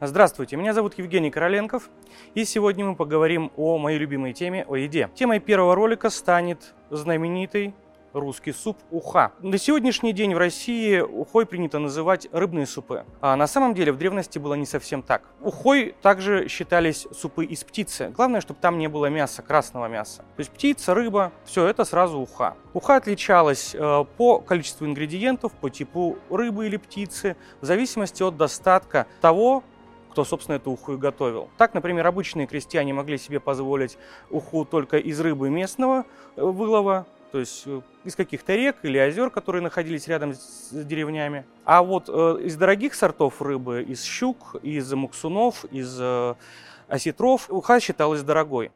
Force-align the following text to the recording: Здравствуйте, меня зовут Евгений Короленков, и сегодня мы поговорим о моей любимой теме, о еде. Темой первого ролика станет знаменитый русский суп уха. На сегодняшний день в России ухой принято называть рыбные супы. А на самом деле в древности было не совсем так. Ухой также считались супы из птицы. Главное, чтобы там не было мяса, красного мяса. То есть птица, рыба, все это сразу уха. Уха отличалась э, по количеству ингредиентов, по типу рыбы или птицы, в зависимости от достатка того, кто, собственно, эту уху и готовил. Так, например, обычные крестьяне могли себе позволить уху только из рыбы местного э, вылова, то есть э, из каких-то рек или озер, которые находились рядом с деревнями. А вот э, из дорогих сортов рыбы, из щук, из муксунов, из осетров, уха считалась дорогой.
Здравствуйте, 0.00 0.56
меня 0.56 0.74
зовут 0.74 0.98
Евгений 0.98 1.30
Короленков, 1.30 1.88
и 2.34 2.44
сегодня 2.44 2.84
мы 2.84 2.96
поговорим 2.96 3.52
о 3.56 3.78
моей 3.78 3.96
любимой 3.96 4.32
теме, 4.32 4.64
о 4.68 4.74
еде. 4.74 5.08
Темой 5.14 5.38
первого 5.38 5.76
ролика 5.76 6.10
станет 6.10 6.74
знаменитый 6.90 7.74
русский 8.12 8.52
суп 8.52 8.76
уха. 8.90 9.32
На 9.40 9.56
сегодняшний 9.56 10.12
день 10.12 10.34
в 10.34 10.38
России 10.38 10.98
ухой 10.98 11.46
принято 11.46 11.78
называть 11.78 12.28
рыбные 12.32 12.66
супы. 12.66 13.04
А 13.20 13.36
на 13.36 13.46
самом 13.46 13.72
деле 13.72 13.92
в 13.92 13.96
древности 13.96 14.40
было 14.40 14.54
не 14.54 14.66
совсем 14.66 15.00
так. 15.00 15.22
Ухой 15.40 15.94
также 16.02 16.48
считались 16.48 17.06
супы 17.12 17.44
из 17.44 17.62
птицы. 17.62 18.12
Главное, 18.16 18.40
чтобы 18.40 18.58
там 18.60 18.78
не 18.78 18.88
было 18.88 19.06
мяса, 19.06 19.42
красного 19.42 19.86
мяса. 19.86 20.22
То 20.36 20.40
есть 20.40 20.50
птица, 20.50 20.94
рыба, 20.94 21.32
все 21.44 21.66
это 21.66 21.84
сразу 21.84 22.18
уха. 22.18 22.56
Уха 22.72 22.96
отличалась 22.96 23.74
э, 23.74 24.04
по 24.16 24.40
количеству 24.40 24.86
ингредиентов, 24.86 25.52
по 25.52 25.70
типу 25.70 26.18
рыбы 26.30 26.66
или 26.66 26.78
птицы, 26.78 27.36
в 27.60 27.64
зависимости 27.64 28.22
от 28.24 28.36
достатка 28.36 29.06
того, 29.20 29.62
кто, 30.14 30.24
собственно, 30.24 30.54
эту 30.54 30.70
уху 30.70 30.92
и 30.92 30.96
готовил. 30.96 31.48
Так, 31.58 31.74
например, 31.74 32.06
обычные 32.06 32.46
крестьяне 32.46 32.94
могли 32.94 33.18
себе 33.18 33.40
позволить 33.40 33.98
уху 34.30 34.64
только 34.64 34.96
из 34.96 35.18
рыбы 35.18 35.50
местного 35.50 36.04
э, 36.36 36.40
вылова, 36.40 37.04
то 37.32 37.40
есть 37.40 37.64
э, 37.66 37.80
из 38.04 38.14
каких-то 38.14 38.54
рек 38.54 38.76
или 38.84 38.96
озер, 38.96 39.30
которые 39.30 39.60
находились 39.60 40.06
рядом 40.06 40.34
с 40.34 40.68
деревнями. 40.70 41.44
А 41.64 41.82
вот 41.82 42.04
э, 42.06 42.38
из 42.44 42.54
дорогих 42.54 42.94
сортов 42.94 43.42
рыбы, 43.42 43.82
из 43.82 44.04
щук, 44.04 44.54
из 44.62 44.92
муксунов, 44.92 45.64
из 45.72 46.00
осетров, 46.86 47.50
уха 47.50 47.80
считалась 47.80 48.22
дорогой. 48.22 48.70